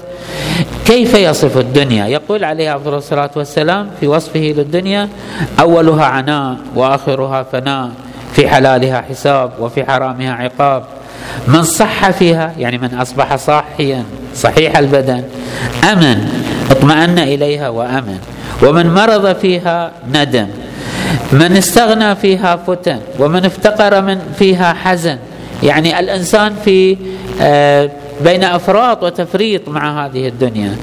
كيف 0.87 1.15
يصف 1.15 1.59
الدنيا. 1.59 2.07
يقول 2.07 2.45
عليه 2.45 2.77
أفضل 2.77 2.95
الصلاة 2.95 3.31
والسلام 3.37 3.91
في 4.01 4.07
وصفه 4.07 4.55
للدنيا 4.57 5.09
أولها 5.61 6.05
عناء 6.05 6.57
وآخرها 6.75 7.43
فناء 7.43 7.91
في 8.33 8.49
حلالها 8.49 9.05
حساب 9.11 9.51
وفي 9.61 9.85
حرامها 9.85 10.33
عقاب. 10.33 10.85
من 11.49 11.63
صح 11.63 12.11
فيها 12.11 12.53
يعني 12.59 12.79
من 12.79 12.95
أصبح 12.95 13.37
صاحيا 13.37 14.05
صحيح 14.35 14.79
البدن 14.79 15.23
أمن 15.93 16.29
اطمأن 16.71 17.19
إليها 17.19 17.69
وأمن. 17.69 18.19
ومن 18.63 18.95
مرض 18.95 19.37
فيها 19.37 19.93
ندم. 20.13 20.49
من 21.33 21.57
استغنى 21.57 22.17
فيها 22.17 22.57
فتن 22.57 22.99
ومن 23.19 23.45
افتقر 23.45 24.03
من 24.03 24.19
فيها 24.39 24.73
حزن. 24.73 25.19
يعني 25.63 26.01
الإنسان 26.01 26.55
في 26.65 26.97
آه، 27.41 27.91
بين 28.21 28.45
أفراط 28.45 29.03
وتفريط 29.03 29.69
مع 29.69 30.07
هذه 30.07 30.29
الدنيا. 30.29 30.77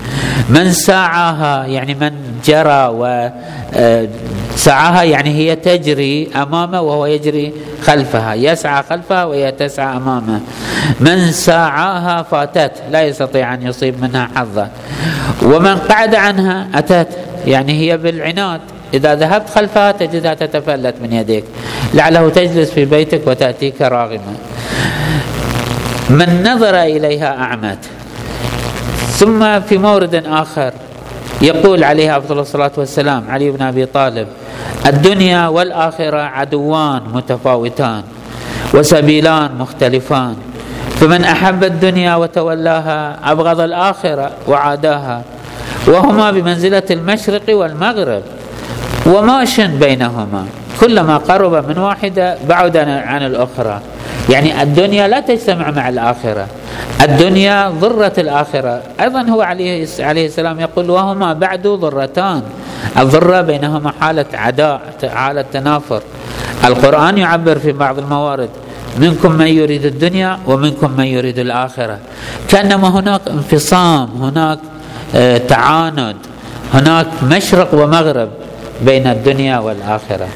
من 0.49 0.71
ساعاها 0.71 1.65
يعني 1.65 1.93
من 1.95 2.11
جرى 2.45 2.87
و 2.87 3.29
آه، 3.73 4.07
سعاها 4.55 5.03
يعني 5.03 5.29
هي 5.29 5.55
تجري 5.55 6.29
أمامه 6.35 6.81
وهو 6.81 7.05
يجري 7.05 7.53
خلفها. 7.83 8.33
يسعى 8.33 8.83
خلفها 8.89 9.25
وهي 9.25 9.51
تسعى 9.51 9.97
أمامه. 9.97 10.41
من 10.99 11.31
ساعاها 11.31 12.23
فاتت 12.23 12.71
لا 12.91 13.03
يستطيع 13.03 13.53
أن 13.53 13.67
يصيب 13.67 14.01
منها 14.01 14.29
حظا. 14.35 14.69
ومن 15.43 15.75
قعد 15.75 16.15
عنها 16.15 16.67
أتت. 16.75 17.07
يعني 17.45 17.73
هي 17.79 17.97
بالعناد. 17.97 18.61
إذا 18.93 19.15
ذهبت 19.15 19.49
خلفها 19.49 19.91
تجدها 19.91 20.33
تتفلت 20.33 20.95
من 21.01 21.13
يديك. 21.13 21.43
لعله 21.93 22.29
تجلس 22.29 22.71
في 22.71 22.85
بيتك 22.85 23.27
وتأتيك 23.27 23.81
راغمة 23.81 24.33
من 26.09 26.43
نظر 26.43 26.81
إليها 26.81 27.37
أعمت. 27.37 27.77
ثم 29.07 29.59
في 29.59 29.77
مورد 29.77 30.23
آخر 30.25 30.73
يقول 31.41 31.83
عليه 31.83 32.17
أفضل 32.17 32.39
الصلاة 32.39 32.71
والسلام 32.77 33.23
علي 33.29 33.51
بن 33.51 33.61
أبي 33.61 33.85
طالب 33.85 34.27
الدنيا 34.85 35.47
والآخرة 35.47 36.21
عدوان 36.21 37.01
متفاوتان 37.13 38.03
وسبيلان 38.73 39.49
مختلفان. 39.59 40.35
فمن 40.99 41.23
أحب 41.23 41.63
الدنيا 41.63 42.15
وتولاها 42.15 43.19
أبغض 43.31 43.59
الآخرة 43.59 44.31
وعاداها. 44.47 45.23
وهما 45.87 46.31
بمنزلة 46.31 46.83
المشرق 46.91 47.43
والمغرب. 47.49 48.23
وماش 49.05 49.61
بينهما. 49.61 50.45
كلما 50.79 51.17
قرب 51.17 51.69
من 51.69 51.77
واحدة 51.77 52.37
بعد 52.49 52.77
عن 52.77 53.25
الأخرى. 53.25 53.79
يعني 54.29 54.63
الدنيا 54.63 55.07
لا 55.07 55.19
تجتمع 55.19 55.71
مع 55.71 55.89
الآخرة. 55.89 56.47
الدنيا 57.01 57.69
ضرة 57.69 58.13
الآخرة. 58.17 58.81
أيضا 59.01 59.21
هو 59.21 59.41
عليه 59.41 59.87
عليه 59.99 60.25
السلام 60.25 60.59
يقول 60.59 60.89
وهما 60.89 61.33
بعد 61.33 61.67
ضرتان. 61.67 62.41
الضرة 62.97 63.41
بينهما 63.41 63.93
حالة 64.01 64.25
عداء 64.33 64.81
حالة 65.15 65.45
تنافر. 65.53 66.01
القرآن 66.65 67.17
يعبر 67.17 67.59
في 67.59 67.71
بعض 67.71 67.97
الموارد. 67.97 68.49
منكم 68.97 69.31
من 69.31 69.47
يريد 69.47 69.85
الدنيا 69.85 70.39
ومنكم 70.47 70.91
من 70.97 71.05
يريد 71.05 71.39
الآخرة. 71.39 71.97
كأنما 72.47 72.89
هناك 72.99 73.21
انفصام 73.27 74.09
هناك 74.21 74.59
آه، 75.15 75.37
تعاند 75.37 76.15
هناك 76.73 77.07
مشرق 77.23 77.73
ومغرب. 77.73 78.29
بين 78.81 79.07
الدنيا 79.07 79.59
والآخرة. 79.59 80.27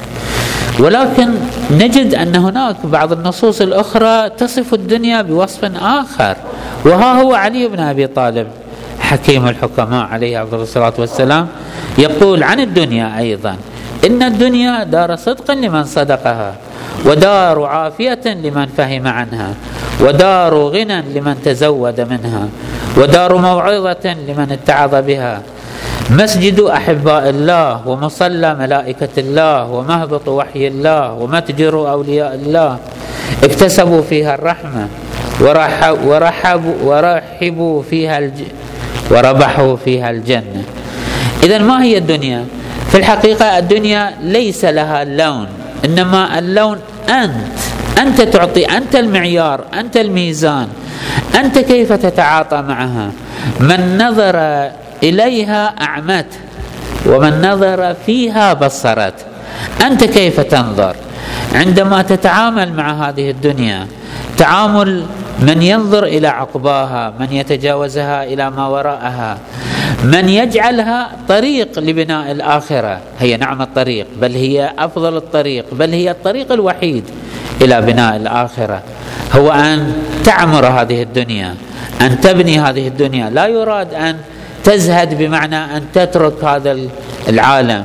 ولكن 0.80 1.28
نجد 1.70 2.14
أن 2.14 2.36
هناك 2.36 2.76
بعض 2.84 3.12
النصوص 3.12 3.60
الأخرى 3.60 4.30
تصف 4.30 4.74
الدنيا 4.74 5.22
بوصف 5.22 5.64
آخر 5.82 6.36
وها 6.84 7.22
هو 7.22 7.34
علي 7.34 7.68
بن 7.68 7.80
أبي 7.80 8.06
طالب 8.06 8.46
حكيم 9.00 9.48
الحكماء 9.48 10.06
عليه 10.06 10.42
أفضل 10.42 10.60
الصلاة 10.60 10.92
والسلام 10.98 11.48
يقول 11.98 12.42
عن 12.42 12.60
الدنيا 12.60 13.18
أيضا 13.18 13.56
إن 14.06 14.22
الدنيا 14.22 14.84
دار 14.84 15.16
صدق 15.16 15.50
لمن 15.50 15.84
صدقها 15.84 16.54
ودار 17.06 17.62
عافية 17.64 18.20
لمن 18.26 18.66
فهم 18.66 19.06
عنها 19.06 19.54
ودار 20.00 20.54
غنى 20.54 21.02
لمن 21.14 21.36
تزود 21.44 22.00
منها 22.00 22.48
ودار 22.96 23.36
موعظة 23.36 24.16
لمن 24.28 24.52
اتعظ 24.52 24.94
بها 24.94 25.42
مسجد 26.10 26.60
أحباء 26.60 27.30
الله 27.30 27.88
ومصلى 27.88 28.54
ملائكة 28.54 29.14
الله 29.18 29.70
ومهبط 29.70 30.28
وحي 30.28 30.68
الله 30.68 31.12
ومتجر 31.12 31.90
أولياء 31.90 32.34
الله. 32.34 32.78
اكتسبوا 33.44 34.02
فيها 34.02 34.34
الرحمة 34.34 34.88
ورحب 35.40 36.04
ورحبوا 36.04 36.74
ورحبوا 36.82 37.82
فيها 37.82 38.18
الج 38.18 38.40
وربحوا 39.10 39.76
فيها 39.76 40.10
الجنة. 40.10 40.62
اذا 41.42 41.58
ما 41.58 41.82
هي 41.82 41.98
الدنيا؟ 41.98 42.44
في 42.90 42.96
الحقيقة 42.98 43.58
الدنيا 43.58 44.14
ليس 44.22 44.64
لها 44.64 45.04
لون 45.04 45.46
إنما 45.84 46.38
اللون 46.38 46.78
أنت. 47.08 47.58
أنت 47.98 48.20
تعطي 48.22 48.64
أنت 48.64 48.96
المعيار 48.96 49.60
أنت 49.74 49.96
الميزان 49.96 50.68
أنت 51.34 51.58
كيف 51.58 51.92
تتعاطى 51.92 52.62
معها؟ 52.62 53.10
من 53.60 53.98
نظر 53.98 54.34
إليها 55.02 55.74
اعمت 55.80 56.26
ومن 57.06 57.48
نظر 57.50 57.94
فيها 58.06 58.52
بصرت 58.52 59.14
أنت 59.86 60.04
كيف 60.04 60.40
تنظر؟ 60.40 60.96
عندما 61.54 62.02
تتعامل 62.02 62.72
مع 62.72 63.08
هذه 63.08 63.30
الدنيا 63.30 63.86
تعامل 64.36 65.04
من 65.40 65.62
ينظر 65.62 66.04
إلى 66.04 66.28
عقباها 66.28 67.14
من 67.20 67.32
يتجاوزها 67.32 68.24
إلى 68.24 68.50
ما 68.50 68.66
وراءها 68.66 69.38
من 70.04 70.28
يجعلها 70.28 71.10
طريق 71.28 71.78
لبناء 71.78 72.32
الآخرة. 72.32 73.00
هي 73.20 73.36
نعم 73.36 73.62
الطريق 73.62 74.06
بل 74.20 74.34
هي 74.34 74.72
أفضل 74.78 75.16
الطريق 75.16 75.64
بل 75.72 75.92
هي 75.92 76.10
الطريق 76.10 76.52
الوحيد 76.52 77.04
إلى 77.62 77.80
بناء 77.80 78.16
الآخرة. 78.16 78.82
هو 79.32 79.50
أن 79.50 79.92
تعمر 80.24 80.66
هذه 80.66 81.02
الدنيا 81.02 81.54
أن 82.00 82.20
تبني 82.20 82.60
هذه 82.60 82.88
الدنيا. 82.88 83.30
لا 83.30 83.46
يراد 83.46 83.94
أن 83.94 84.16
تزهد 84.64 85.18
بمعنى 85.18 85.56
أن 85.76 85.82
تترك 85.92 86.44
هذا 86.44 86.78
العالم. 87.28 87.84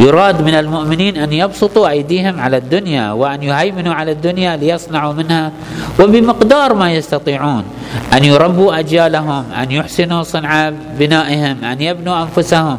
يراد 0.00 0.42
من 0.42 0.54
المؤمنين 0.54 1.16
أن 1.16 1.32
يبسطوا 1.32 1.88
أيديهم 1.88 2.40
على 2.40 2.56
الدنيا 2.56 3.12
وأن 3.12 3.42
يهيمنوا 3.42 3.94
على 3.94 4.12
الدنيا 4.12 4.56
ليصنعوا 4.56 5.12
منها 5.12 5.52
وبمقدار 6.00 6.74
ما 6.74 6.92
يستطيعون. 6.92 7.64
أن 8.12 8.24
يربوا 8.24 8.78
أجيالهم 8.78 9.44
أن 9.62 9.70
يحسنوا 9.70 10.22
صنع 10.22 10.72
بنائهم 10.98 11.64
أن 11.64 11.80
يبنوا 11.80 12.22
أنفسهم 12.22 12.78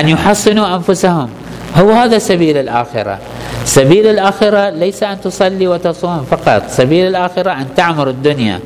أن 0.00 0.08
يحصنوا 0.08 0.76
أنفسهم. 0.76 1.28
هو 1.76 1.90
هذا 1.90 2.18
سبيل 2.18 2.56
الآخرة. 2.56 3.18
سبيل 3.64 4.06
الآخرة 4.06 4.70
ليس 4.70 5.02
أن 5.02 5.20
تصلي 5.20 5.68
وتصوم 5.68 6.26
فقط. 6.30 6.62
سبيل 6.68 7.06
الآخرة 7.06 7.50
أن 7.52 7.66
تعمر 7.76 8.08
الدنيا. 8.08 8.60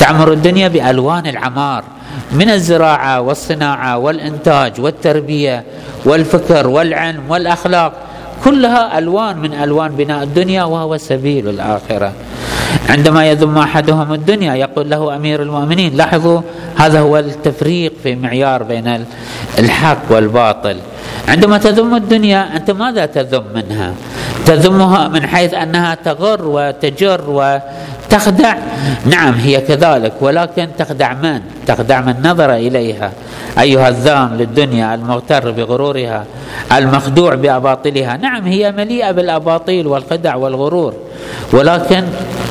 تعمر 0.00 0.32
الدنيا 0.32 0.68
بألوان 0.68 1.26
العمار 1.26 1.84
من 2.32 2.50
الزراعة 2.50 3.20
والصناعة 3.20 3.98
والإنتاج 3.98 4.80
والتربية 4.80 5.64
والفكر 6.04 6.66
والعلم 6.66 7.22
والأخلاق. 7.28 7.92
كلها 8.44 8.98
ألوان 8.98 9.38
من 9.38 9.54
ألوان 9.54 9.90
بناء 9.96 10.22
الدنيا 10.22 10.64
وهو 10.64 10.96
سبيل 10.96 11.48
الآخرة. 11.48 12.12
عندما 12.88 13.26
يذم 13.26 13.58
أحدهم 13.58 14.12
الدنيا 14.12 14.54
يقول 14.54 14.90
له 14.90 15.16
أمير 15.16 15.42
المؤمنين 15.42 15.96
لاحظوا 15.96 16.40
هذا 16.76 17.00
هو 17.00 17.18
التفريق 17.18 17.92
في 18.02 18.14
معيار 18.14 18.62
بين 18.62 19.04
الحق 19.58 19.98
والباطل. 20.10 20.76
عندما 21.28 21.58
تذم 21.58 21.94
الدنيا 21.94 22.56
أنت 22.56 22.70
ماذا 22.70 23.06
تذم 23.06 23.44
منها؟ 23.54 23.92
تذمها 24.46 25.08
من 25.08 25.26
حيث 25.26 25.54
أنها 25.54 25.94
تغر 25.94 26.40
وتجر 26.44 27.20
وتخدع؟ 27.28 28.56
نعم 29.06 29.34
هي 29.34 29.60
كذلك 29.60 30.12
ولكن 30.20 30.68
تخدع 30.78 31.14
من؟ 31.14 31.40
تخدع 31.66 32.00
من 32.00 32.14
نظر 32.24 32.54
إليها. 32.54 33.12
أيها 33.58 33.88
الذام 33.88 34.34
للدنيا 34.34 34.94
المغتر 34.94 35.50
بغرورها 35.50 36.24
المخدوع 36.72 37.34
بأباطلها. 37.34 38.16
نعم 38.16 38.44
هي 38.44 38.72
مليئة 38.72 39.10
بالأباطيل 39.10 39.86
والخدع 39.86 40.34
والغرور. 40.34 40.94
ولكن 41.52 42.04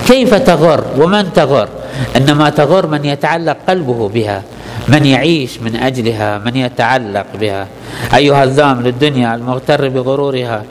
كيف 0.07 0.33
تغر 0.33 0.83
ومن 0.97 1.33
تغر؟ 1.33 1.67
إنما 2.17 2.49
تغر 2.49 2.87
من 2.87 3.05
يتعلق 3.05 3.57
قلبه 3.69 4.09
بها 4.09 4.41
من 4.87 5.05
يعيش 5.05 5.59
من 5.61 5.75
أجلها 5.75 6.37
من 6.37 6.55
يتعلق 6.55 7.25
بها. 7.39 7.67
أيها 8.15 8.43
الذام 8.43 8.81
للدنيا 8.81 9.35
المغتر 9.35 9.89
بغرورها 9.89 10.63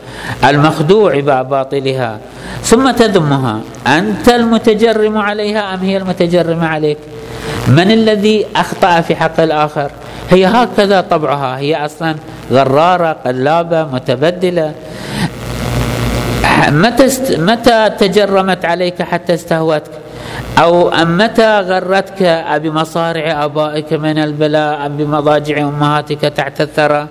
المخدوع 0.44 1.20
بباطلها. 1.20 2.18
ثم 2.62 2.90
تذمها 2.90 3.60
أنت 3.86 4.28
المتجرم 4.28 5.18
عليها 5.18 5.74
أم 5.74 5.80
هي 5.80 5.96
المتجرمه 5.96 6.66
عليك؟ 6.66 6.98
من 7.68 7.90
الذي 7.90 8.46
أخطأ 8.56 9.00
في 9.00 9.16
حق 9.16 9.40
الآخر؟ 9.40 9.90
هي 10.30 10.46
هكذا 10.46 11.00
طبعها. 11.00 11.58
هي 11.58 11.84
أصلا 11.84 12.14
غرارة 12.52 13.16
قلابة 13.26 13.84
متبدلة. 13.84 14.72
متى 16.70 17.36
متى 17.38 17.90
تجرمت 17.98 18.64
عليك 18.64 19.02
حتى 19.02 19.34
استهوتك؟ 19.34 19.90
أو 20.58 20.90
متى 20.90 21.60
غرتك 21.60 22.44
بمصارع 22.54 23.44
آبائك 23.44 23.92
من 23.92 24.18
البلاء 24.18 24.88
بمضاجع 24.88 25.58
أمهاتك 25.58 26.20
تحت 26.20 26.60
الثرى؟ 26.60 27.06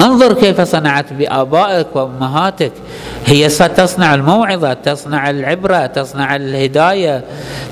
انظر 0.00 0.32
كيف 0.32 0.60
صنعت 0.60 1.12
بآبائك 1.12 1.96
وأمهاتك. 1.96 2.72
هي 3.26 3.48
ستصنع 3.48 4.14
الموعظة 4.14 4.72
تصنع 4.72 5.30
العبرة 5.30 5.86
تصنع 5.86 6.36
الهداية. 6.36 7.24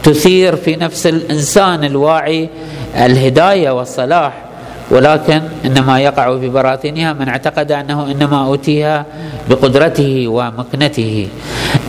تثير 0.03 0.57
في 0.57 0.77
نفس 0.77 1.07
الإنسان 1.07 1.85
الواعي 1.85 2.49
الهداية 2.97 3.71
والصلاح. 3.71 4.46
ولكن 4.91 5.43
إنما 5.65 6.01
يقع 6.01 6.39
في 6.39 6.49
براثنها 6.49 7.13
من 7.13 7.29
اعتقد 7.29 7.73
أنه 7.73 8.11
إنما 8.11 8.47
اوتيها 8.47 9.05
بقدرته 9.51 10.29
ومكنته. 10.29 11.29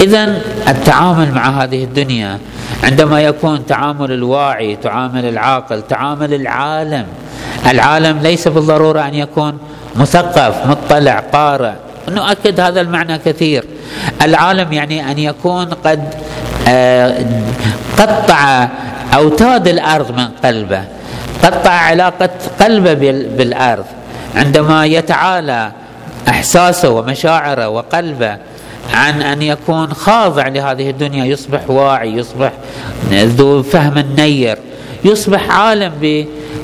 اذا 0.02 0.42
التعامل 0.68 1.32
مع 1.32 1.64
هذه 1.64 1.84
الدنيا 1.84 2.40
عندما 2.84 3.22
يكون 3.22 3.66
تعامل 3.66 4.12
الواعي 4.12 4.76
تعامل 4.76 5.26
العاقل 5.26 5.82
تعامل 5.82 6.34
العالم 6.34 7.06
العالم 7.70 8.20
ليس 8.20 8.48
بالضرورة 8.48 9.02
أن 9.08 9.14
يكون 9.14 9.58
مثقف 9.96 10.66
مطلع 10.66 11.20
قارئ. 11.20 11.74
نؤكد 12.10 12.60
هذا 12.60 12.82
المعنى 12.82 13.18
كثير. 13.18 13.64
العالم 14.22 14.74
يعني 14.74 15.12
أن 15.12 15.20
يكون 15.20 15.66
قد 15.66 16.14
آه، 16.68 17.26
قطع 17.98 18.68
اوتاد 19.14 19.68
الأرض 19.68 20.12
من 20.12 20.28
قلبه. 20.44 20.97
قطع 21.44 21.72
علاقة 21.72 22.30
قلبه 22.60 22.94
بالأرض. 23.38 23.86
عندما 24.36 24.86
يتعالى 24.86 25.72
إحساسه 26.30 26.90
ومشاعره 26.90 27.70
وقلبه 27.70 28.38
عن 28.94 29.22
أن 29.22 29.42
يكون 29.42 29.94
خاضع 29.94 30.48
لهذه 30.48 30.90
الدنيا 30.90 31.26
يصبح 31.26 31.70
واعي 31.70 32.14
يصبح 32.14 32.52
ذو 33.12 33.64
فهم 33.64 34.04
نير 34.18 34.58
يصبح 35.06 35.52
عالم 35.52 35.92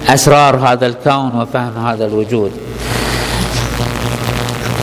بأسرار 0.08 0.56
هذا 0.56 0.88
الكون 0.88 1.32
وفهم 1.42 1.88
هذا 1.88 2.06
الوجود. 2.06 2.52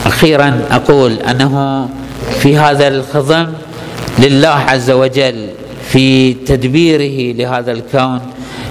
أخيرا 0.05 0.61
أقول 0.71 1.19
أنه 1.19 1.89
في 2.39 2.57
هذا 2.57 2.87
الخضم 2.87 3.47
لله 4.19 4.49
عز 4.67 4.91
وجل 4.91 5.49
في 5.89 6.33
تدبيره 6.33 7.37
لهذا 7.37 7.71
الكون 7.71 8.21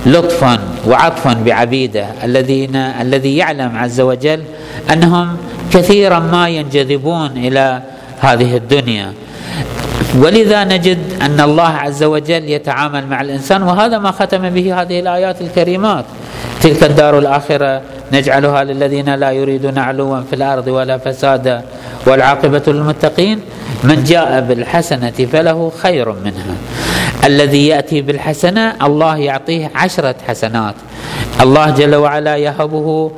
لطفا 0.07 0.59
وعطفا 0.87 1.33
بعبيده 1.33 2.07
الذين 2.25 2.77
الذي 2.77 3.37
يعلم 3.37 3.77
عز 3.77 4.01
وجل 4.01 4.43
أنهم 4.93 5.37
كثيرا 5.73 6.19
ما 6.19 6.49
ينجذبون 6.49 7.31
إلى 7.37 7.83
هذه 8.21 8.57
الدنيا. 8.57 9.13
ولذا 10.19 10.65
نجد 10.65 10.99
أن 11.23 11.41
الله 11.41 11.69
عز 11.69 12.03
وجل 12.05 12.49
يتعامل 12.49 13.07
مع 13.07 13.21
الإنسان 13.21 13.63
وهذا 13.63 13.99
ما 13.99 14.11
ختم 14.11 14.51
به 14.51 14.83
هذه 14.83 15.01
الآيات 15.01 15.41
الكريمات. 15.41 16.05
تلك 16.63 16.83
الدار 16.83 17.19
الآخرة 17.19 17.83
نجعلها 18.13 18.65
للذين 18.65 19.15
لا 19.15 19.31
يريدون 19.31 19.79
علوا 19.79 20.21
في 20.21 20.33
الأرض 20.37 20.67
ولا 20.67 20.99
فسادا. 20.99 21.63
والعاقبة 22.07 22.63
للمتقين 22.67 23.41
من 23.85 24.05
جاء 24.05 24.41
بالحسنة 24.41 25.11
فله 25.33 25.73
خير 25.83 26.13
منها. 26.13 26.55
الذي 27.25 27.67
يأتي 27.67 28.01
بالحسنة 28.01 28.75
الله 28.87 29.17
يعطيه 29.17 29.71
عشرة 29.75 30.15
حسنات. 30.29 30.75
الله 31.41 31.71
جل 31.71 31.95
وعلا 31.95 32.37
يهبه 32.37 33.11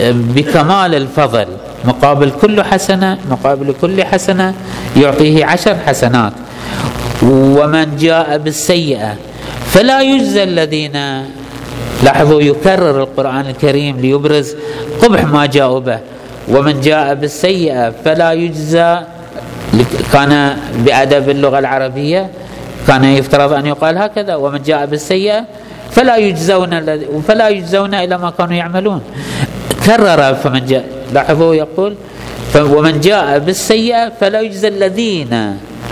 بكمال 0.00 0.94
الفضل. 0.94 1.46
مقابل 1.84 2.30
كل 2.30 2.62
حسنة 2.62 3.18
مقابل 3.30 3.74
كل 3.80 4.04
حسنة 4.04 4.54
يعطيه 4.96 5.44
عشر 5.44 5.76
حسنات. 5.86 6.32
ومن 7.22 7.96
جاء 7.96 8.38
بالسيئة 8.38 9.16
فلا 9.66 10.02
يجزى 10.02 10.42
الذين 10.42 10.96
لاحظوا 12.02 12.42
يكرر 12.42 13.02
القرآن 13.02 13.46
الكريم 13.46 14.00
ليبرز 14.00 14.54
قبح 15.02 15.24
ما 15.24 15.46
جاءوا 15.46 15.80
به. 15.80 15.98
ومن 16.48 16.80
جاء 16.80 17.14
بالسيئة 17.14 17.94
فلا 18.04 18.32
يجزى 18.32 19.00
كان 20.12 20.56
بأدب 20.84 21.30
اللغة 21.30 21.58
العربية 21.58 22.30
كان 22.86 23.04
يفترض 23.04 23.52
أن 23.52 23.66
يقال 23.66 23.98
هكذا 23.98 24.34
ومن 24.34 24.62
جاء 24.62 24.86
بالسيئة 24.86 25.44
فلا 25.90 26.16
يجزون 26.16 26.70
فلا 27.28 27.48
يجزون 27.48 27.94
إلى 27.94 28.18
ما 28.18 28.30
كانوا 28.30 28.54
يعملون. 28.54 29.00
كرر 29.86 30.34
فمن 30.34 30.66
جاء. 30.66 30.84
لاحظوا 31.12 31.54
يقول 31.54 31.92
ومن 32.56 33.00
جاء 33.00 33.38
بالسيئة 33.38 34.12
فلا 34.20 34.40
يجزى 34.40 34.68
الذين 34.68 35.32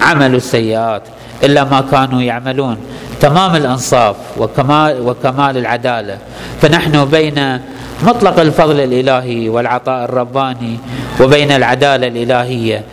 عملوا 0.02 0.36
السيئات 0.36 1.02
إلا 1.44 1.64
ما 1.64 1.84
كانوا 1.90 2.22
يعملون. 2.22 2.76
تمام 3.20 3.56
الأنصاف 3.56 4.16
وكمال 4.38 5.00
وكمال 5.00 5.56
العدالة. 5.56 6.18
فنحن 6.60 7.04
بين 7.04 7.60
مطلق 8.02 8.40
الفضل 8.40 8.80
الإلهي 8.80 9.48
والعطاء 9.48 10.04
الرباني 10.04 10.78
وبين 11.20 11.50
العدالة 11.52 12.06
الإلهية. 12.06 12.84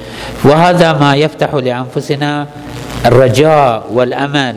وهذا 0.44 0.94
ما 0.94 1.16
يفتح 1.16 1.54
لأنفسنا 1.54 2.48
الرجاء 3.06 3.84
والأمل 3.94 4.56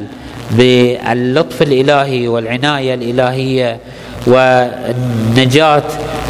باللطف 0.51 1.63
الإلهي 1.63 2.29
والعناية 2.29 2.95
الإلهية 2.95 3.79
والنجاة 4.27 5.83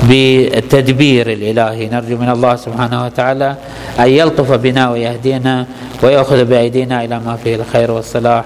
بالتدبير 0.03 1.33
الإلهي. 1.33 1.89
نرجو 1.89 2.17
من 2.17 2.29
الله 2.29 2.57
سبحانه 2.57 3.05
وتعالى 3.05 3.55
أن 4.01 4.09
يلطف 4.09 4.53
بنا 4.53 4.91
ويهدينا 4.91 5.67
ويأخذ 6.03 6.45
بأيدينا 6.45 7.05
إلى 7.05 7.21
ما 7.21 7.37
فيه 7.45 7.55
الخير 7.55 7.91
والصلاح. 7.91 8.45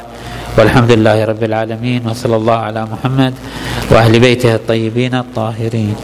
والحمد 0.59 0.93
لله 0.93 1.25
رب 1.25 1.45
العالمين 1.45 2.07
وصلى 2.07 2.37
الله 2.37 2.59
على 2.59 2.87
محمد 2.93 3.35
وأهل 3.91 4.21
بيته 4.21 4.55
الطيبين 4.55 5.15
الطاهرين. 5.15 5.95